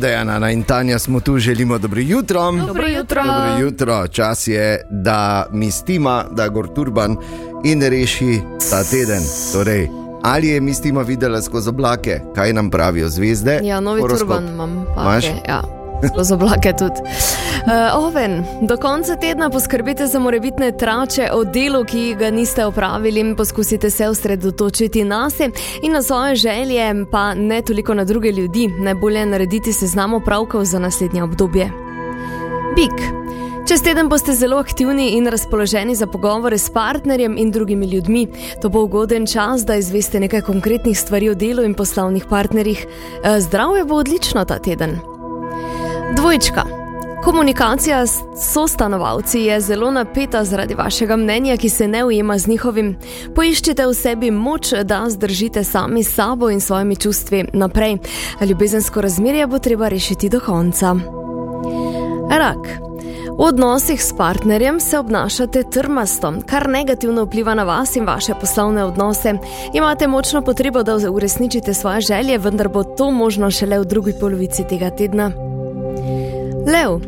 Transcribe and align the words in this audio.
Dejana 0.00 0.50
in 0.50 0.62
Tanja 0.62 0.98
smo 0.98 1.20
tu, 1.20 1.38
želimo 1.38 1.78
dobro 1.78 2.00
jutro. 2.00 2.52
Dobro 2.66 2.86
jutro. 2.86 3.22
Dobro 3.24 3.58
jutro. 3.60 4.06
Čas 4.08 4.46
je, 4.48 4.86
da 4.90 5.46
mistima, 5.52 6.24
da 6.30 6.48
gor 6.48 6.68
turban 6.74 7.16
in 7.64 7.82
reši 7.82 8.40
ta 8.70 8.84
teden. 8.84 9.22
Torej, 9.52 9.88
ali 10.22 10.48
je 10.48 10.60
mistima 10.60 11.02
videla 11.02 11.42
skozi 11.42 11.68
oblake, 11.68 12.20
kaj 12.34 12.52
nam 12.52 12.70
pravijo 12.70 13.08
zvezde? 13.08 13.60
Ja, 13.62 13.80
novi 13.80 14.00
Horoskop. 14.00 14.28
turban 14.28 14.48
imam. 14.48 14.86
Imaš? 15.00 15.24
pake, 15.26 15.40
Ja. 15.48 15.62
Skozi 16.14 16.34
oblake 16.34 16.72
tudi. 16.78 17.00
Uh, 17.60 18.04
oven, 18.06 18.44
do 18.62 18.76
konca 18.76 19.16
tedna 19.16 19.50
poskrbite 19.50 20.06
za 20.06 20.18
morebitne 20.18 20.72
trače 20.72 21.28
o 21.32 21.44
delu, 21.44 21.84
ki 21.84 22.14
ga 22.18 22.30
niste 22.30 22.64
opravili. 22.64 23.34
Poskusite 23.36 23.90
se 23.90 24.08
osredotočiti 24.08 25.04
na 25.04 25.30
se 25.30 25.50
in 25.82 25.92
na 25.92 26.02
svoje 26.02 26.36
želje, 26.36 27.04
pa 27.10 27.34
ne 27.34 27.62
toliko 27.62 27.94
na 27.94 28.04
druge 28.04 28.32
ljudi. 28.32 28.68
Najbolje 28.78 29.18
je 29.18 29.26
narediti 29.26 29.72
seznam 29.72 30.14
opravkov 30.14 30.64
za 30.64 30.78
naslednje 30.78 31.22
obdobje. 31.22 31.70
Bik. 32.76 33.20
Čez 33.68 33.82
teden 33.82 34.08
boste 34.08 34.32
zelo 34.32 34.56
aktivni 34.56 35.10
in 35.10 35.26
razpoloženi 35.26 35.94
za 35.94 36.06
pogovore 36.06 36.58
s 36.58 36.70
partnerjem 36.70 37.38
in 37.38 37.50
drugimi 37.50 37.86
ljudmi. 37.86 38.26
To 38.62 38.68
bo 38.68 38.82
ugoden 38.82 39.26
čas, 39.26 39.64
da 39.64 39.74
izveste 39.74 40.20
nekaj 40.20 40.40
konkretnih 40.40 40.98
stvari 40.98 41.28
o 41.30 41.34
delu 41.34 41.62
in 41.62 41.74
poslovnih 41.74 42.24
partnerjih. 42.30 42.86
Eh, 43.24 43.40
Zdravje 43.40 43.84
bo 43.84 43.94
odlično 43.94 44.44
ta 44.44 44.58
teden. 44.58 44.98
Dvojčka. 46.16 46.79
Komunikacija 47.24 48.06
s 48.06 48.20
sostanovalci 48.52 49.40
je 49.40 49.60
zelo 49.60 49.90
napeta 49.90 50.44
zaradi 50.44 50.74
vašega 50.74 51.16
mnenja, 51.16 51.56
ki 51.56 51.68
se 51.68 51.88
ne 51.88 52.04
ujema 52.04 52.38
z 52.38 52.48
njihovim. 52.48 52.96
Poiščite 53.34 53.86
v 53.86 53.94
sebi 53.94 54.30
moč, 54.30 54.72
da 54.84 55.04
zdržite 55.08 55.64
sami 55.64 56.04
s 56.04 56.14
sabo 56.14 56.50
in 56.50 56.60
svojimi 56.60 56.96
čustvi 56.96 57.44
naprej. 57.52 57.98
Ljubezensko 58.48 59.00
razmerje 59.00 59.46
bo 59.46 59.58
treba 59.58 59.88
rešiti 59.88 60.28
do 60.28 60.40
konca. 60.40 60.94
Rak. 62.30 62.90
V 63.38 63.42
odnosih 63.42 64.04
s 64.04 64.16
partnerjem 64.16 64.80
se 64.80 64.98
obnašate 64.98 65.62
trmasto, 65.72 66.32
kar 66.46 66.68
negativno 66.68 67.24
vpliva 67.24 67.54
na 67.54 67.64
vas 67.64 67.96
in 67.96 68.04
vaše 68.06 68.34
poslovne 68.40 68.84
odnose. 68.84 69.34
Imate 69.74 70.08
močno 70.08 70.42
potrebo, 70.42 70.82
da 70.82 70.96
uresničite 71.10 71.74
svoje 71.74 72.00
želje, 72.00 72.38
vendar 72.38 72.68
bo 72.68 72.84
to 72.84 73.10
možno 73.10 73.50
šele 73.50 73.78
v 73.78 73.84
drugi 73.84 74.12
polovici 74.20 74.64
tega 74.68 74.90
tedna. 74.90 75.49
Lev. 76.66 77.00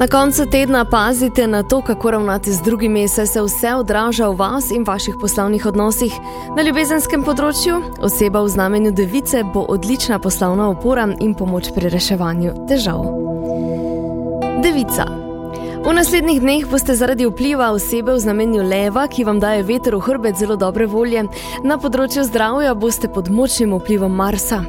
Na 0.00 0.06
koncu 0.06 0.46
tedna 0.50 0.84
pazite 0.84 1.46
na 1.46 1.62
to, 1.62 1.82
kako 1.82 2.10
ravnate 2.10 2.52
z 2.52 2.62
drugimi, 2.62 3.08
saj 3.08 3.26
se 3.26 3.42
vse 3.42 3.74
odraža 3.74 4.28
v 4.28 4.36
vas 4.36 4.70
in 4.70 4.84
vaših 4.86 5.14
poslovnih 5.20 5.66
odnosih. 5.66 6.14
Na 6.56 6.62
ljubezenskem 6.62 7.24
področju 7.26 7.80
oseba 7.98 8.42
v 8.42 8.52
znamenju 8.54 8.92
device 8.94 9.42
bo 9.54 9.64
odlična 9.68 10.18
poslovna 10.18 10.68
opora 10.70 11.08
in 11.20 11.34
pomoč 11.34 11.72
pri 11.74 11.90
reševanju 11.90 12.54
težav. 12.70 13.02
Devica. 14.62 15.08
V 15.82 15.92
naslednjih 15.94 16.40
dneh 16.40 16.70
boste 16.70 16.94
zaradi 16.94 17.26
vpliva 17.26 17.72
osebe 17.74 18.14
v 18.14 18.22
znamenju 18.22 18.62
leva, 18.62 19.06
ki 19.10 19.24
vam 19.24 19.42
daje 19.42 19.66
veter 19.66 19.96
v 19.96 20.02
hrbet, 20.06 20.38
zelo 20.38 20.56
dobre 20.56 20.86
volje. 20.86 21.26
Na 21.64 21.78
področju 21.78 22.26
zdravja 22.26 22.74
boste 22.74 23.10
pod 23.10 23.30
močnim 23.34 23.74
vplivom 23.78 24.14
Marsa. 24.14 24.62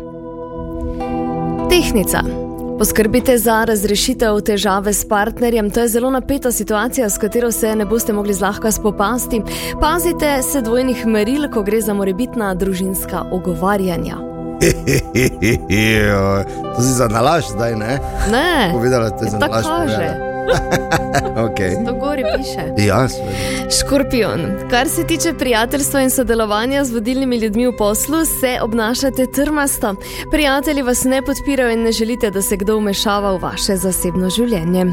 Tehnica. 1.69 2.48
Poskrbite 2.80 3.38
za 3.38 3.63
razrešitev 3.67 4.41
težave 4.41 4.94
s 4.94 5.08
partnerjem. 5.08 5.72
To 5.72 5.80
je 5.80 5.88
zelo 5.88 6.09
napeta 6.09 6.52
situacija, 6.52 7.09
s 7.09 7.17
katero 7.17 7.52
se 7.52 7.75
ne 7.75 7.85
boste 7.85 8.13
mogli 8.13 8.33
zlahka 8.33 8.72
spopasti. 8.72 9.41
Pazite 9.81 10.41
se 10.41 10.61
dvojnih 10.61 11.05
meril, 11.05 11.50
ko 11.52 11.61
gre 11.61 11.81
za 11.81 11.94
morebitna 11.94 12.53
družinska 12.55 13.23
ogovarjanja. 13.31 14.16
to 16.75 16.81
si 16.81 16.94
za 16.94 17.07
nalaž 17.07 17.52
zdaj, 17.52 17.75
ne? 17.75 18.00
Ne, 18.31 18.69
Povedala 18.73 19.09
ti 19.09 19.30
za 19.30 19.39
tako 19.39 19.61
nalaž. 19.61 20.28
Okay. 21.39 21.86
To 21.86 21.94
gori 21.94 22.23
piše. 22.38 22.88
Ja, 22.88 23.08
seveda. 23.09 23.72
Škorpion. 23.80 24.42
Kar 24.69 24.88
se 24.88 25.08
tiče 25.08 25.33
prijateljstva 25.33 26.01
in 26.01 26.09
sodelovanja 26.09 26.84
z 26.84 26.94
vodilnimi 26.94 27.38
ljudmi 27.38 27.68
v 27.68 27.75
poslu, 27.78 28.25
se 28.25 28.57
obnašate 28.62 29.25
trmasto. 29.25 29.96
Prijatelji 30.31 30.81
vas 30.81 31.03
ne 31.03 31.22
podpirajo 31.22 31.72
in 31.72 31.84
ne 31.84 31.91
želite, 31.91 32.31
da 32.31 32.41
se 32.41 32.57
kdo 32.57 32.78
vmešava 32.78 33.31
v 33.31 33.41
vaše 33.41 33.75
zasebno 33.75 34.29
življenje. 34.29 34.85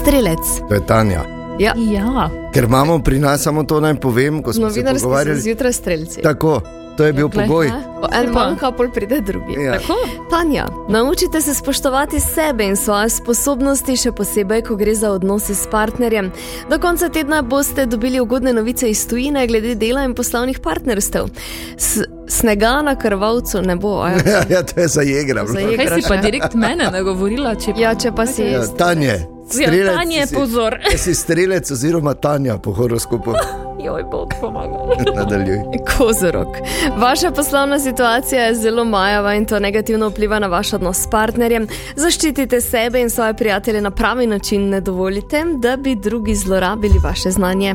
Strelec. 0.00 0.60
To 0.68 0.74
je 0.74 0.86
Tanja. 0.86 1.41
Ja, 1.58 1.72
Ja, 1.76 2.30
Ker 2.52 2.64
imamo 2.64 2.98
pri 2.98 3.18
nas 3.18 3.42
samo 3.42 3.62
to, 3.64 3.80
naj 3.80 3.94
povem, 3.94 4.42
ko 4.42 4.52
smo 4.52 4.70
se 4.70 4.80
novinarski 4.80 4.98
so 4.98 5.04
pogovarjali. 5.04 5.40
zjutraj 5.40 5.72
strelci. 5.72 6.22
Tako, 6.22 6.60
to 6.96 7.04
je 7.04 7.12
bil 7.12 7.28
glej, 7.28 7.46
pogoj. 7.46 7.66
En 8.12 8.30
manjka, 8.32 8.70
pol 8.72 8.90
pride 8.90 9.20
drugi. 9.20 9.54
Ja. 9.54 9.72
tako. 9.72 9.94
Tanja, 10.30 10.66
naučite 10.88 11.40
se 11.40 11.54
spoštovati 11.54 12.20
sebe 12.20 12.64
in 12.64 12.76
svoje 12.76 13.08
sposobnosti, 13.10 13.96
še 13.96 14.12
posebej, 14.12 14.62
ko 14.62 14.76
gre 14.76 14.94
za 14.94 15.10
odnose 15.10 15.54
s 15.54 15.66
partnerjem. 15.66 16.32
Do 16.70 16.78
konca 16.78 17.08
tedna 17.08 17.42
boste 17.42 17.86
dobili 17.86 18.20
ugodne 18.20 18.52
novice 18.52 18.90
iz 18.90 19.08
tujine 19.08 19.46
glede 19.46 19.74
dela 19.74 20.04
in 20.04 20.14
poslovnih 20.14 20.58
partnerstev. 20.58 21.28
S 21.76 22.00
snega 22.28 22.82
na 22.82 22.96
krvavcu 22.96 23.62
ne 23.62 23.76
bo. 23.76 24.06
Ja. 24.06 24.16
Ja, 24.26 24.42
ja, 24.56 24.62
to 24.62 24.80
je 24.80 24.88
za 24.88 25.02
jegra. 25.02 25.46
Za 25.46 25.60
jegra. 25.60 25.84
Kaj 25.86 26.02
si 26.02 26.08
pa 26.08 26.16
direkt 26.16 26.54
mene 26.54 26.90
nagovorila, 26.92 27.54
če 27.54 27.72
pa... 27.72 27.80
Ja, 27.80 27.94
če 27.94 28.12
pa 28.12 28.26
si. 28.26 28.42
Ja, 28.42 28.66
Tanje. 28.78 29.31
Ja, 29.60 29.68
strelec 29.68 29.96
Tanje, 29.96 30.26
si- 30.26 30.34
pozor. 30.34 30.78
Si 31.04 31.14
strelec 31.14 31.70
oziroma 31.70 32.14
Tanja 32.14 32.58
po 32.58 32.72
horoskopu. 32.72 33.32
Joj, 33.84 34.04
bog 34.10 34.32
pomaga. 34.40 34.78
Nadaljuj. 35.16 35.58
Kozorok. 35.98 36.48
Vaša 36.96 37.30
poslovna 37.30 37.78
situacija 37.78 38.42
je 38.42 38.54
zelo 38.54 38.84
majava 38.84 39.34
in 39.34 39.46
to 39.46 39.58
negativno 39.58 40.08
vpliva 40.08 40.38
na 40.38 40.46
vaš 40.46 40.72
odnos 40.72 41.02
s 41.02 41.10
partnerjem. 41.10 41.66
Zaščitite 41.96 42.60
sebe 42.60 43.00
in 43.00 43.10
svoje 43.10 43.34
prijatelje 43.34 43.80
na 43.80 43.90
pravi 43.90 44.26
način, 44.26 44.68
ne 44.68 44.80
dovolite, 44.80 45.44
da 45.56 45.76
bi 45.76 45.94
drugi 45.94 46.34
zlorabili 46.34 46.98
vaše 47.04 47.30
znanje. 47.30 47.74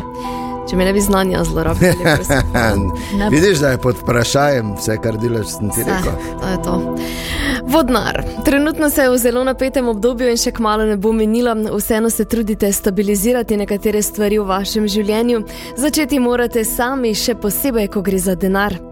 Če 0.70 0.76
me 0.76 0.86
ne 0.86 0.94
bi 0.94 1.02
znanja 1.02 1.44
zlorabili. 1.44 1.96
Ne. 3.18 3.30
Vidiš, 3.30 3.58
da 3.60 3.70
je 3.70 3.78
pod 3.78 3.96
vprašanjem 4.02 4.74
vse, 4.78 4.98
kar 5.04 5.18
delaš, 5.18 5.48
sem 5.58 5.70
ti 5.72 5.84
rekel. 5.88 6.14
to 6.42 6.48
je 6.48 6.58
to. 6.64 6.96
Vodnar. 7.68 8.24
Trenutno 8.46 8.90
se 8.90 9.02
je 9.02 9.10
v 9.10 9.18
zelo 9.18 9.44
napetem 9.44 9.88
obdobju 9.88 10.30
in 10.30 10.38
še 10.38 10.52
kmalo 10.52 10.86
ne 10.86 10.98
bo 10.98 11.12
minilo. 11.12 11.56
Vseeno 11.78 12.10
se 12.10 12.26
trudite 12.26 12.72
stabilizirati 12.72 13.58
nekatere 13.58 14.02
stvari 14.02 14.40
v 14.40 14.48
vašem 14.48 14.88
življenju. 14.88 15.44
Začeti 15.78 16.20
morate 16.20 16.66
sami, 16.66 17.16
še 17.16 17.36
posebej, 17.36 17.88
ko 17.88 18.02
gre 18.02 18.20
za 18.20 18.36
denar. 18.36 18.87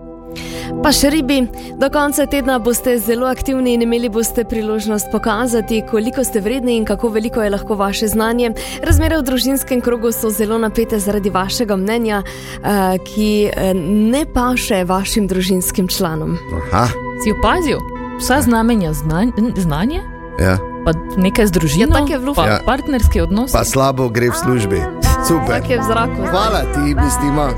Pa 0.85 0.91
še 0.93 1.09
ribi, 1.09 1.39
do 1.81 1.87
konca 1.89 2.27
tedna 2.29 2.59
boste 2.61 2.91
zelo 3.01 3.25
aktivni 3.25 3.71
in 3.73 3.81
imeli 3.81 4.05
boste 4.05 4.43
priložnost 4.45 5.07
pokazati, 5.09 5.79
koliko 5.89 6.21
ste 6.23 6.43
vredni 6.45 6.75
in 6.77 6.85
kako 6.85 7.09
veliko 7.09 7.41
je 7.41 7.49
lahko 7.49 7.73
vaše 7.75 8.05
znanje. 8.07 8.51
Razmere 8.85 9.17
v 9.17 9.23
družinskem 9.25 9.81
krogu 9.81 10.11
so 10.13 10.29
zelo 10.29 10.59
napete 10.61 10.99
zaradi 11.01 11.33
vašega 11.33 11.73
mnenja, 11.75 12.21
eh, 12.21 13.01
ki 13.01 13.29
eh, 13.49 13.73
ne 14.13 14.25
paše 14.29 14.83
vašim 14.85 15.25
družinskim 15.27 15.87
članom. 15.87 16.37
Aha, 16.69 16.85
Si 17.23 17.33
opazil? 17.33 17.81
Vsa 18.19 18.41
znamenja 18.41 18.93
znanj, 18.93 19.31
znanje, 19.57 20.01
ja. 20.37 20.59
pa 20.85 20.93
nekaj 21.17 21.47
z 21.47 21.51
družino, 21.51 21.95
Ja, 21.95 21.97
tako 21.97 22.11
je 22.13 22.19
v 22.19 22.25
lufu. 22.25 22.41
pa 22.41 22.47
Ja. 22.47 22.59
partnerski 22.65 23.21
odnos. 23.25 23.51
Pa 23.51 23.65
slabo 23.65 24.09
gre 24.09 24.29
v 24.29 24.37
službi. 24.37 24.79
Super. 25.27 25.57
Vsak 25.57 25.69
je 25.69 25.77
v 25.79 25.83
zraku. 25.89 26.21
Hvala 26.29 26.61
ti, 26.77 26.93
mistima. 26.93 27.49